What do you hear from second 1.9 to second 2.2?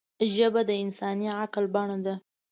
ده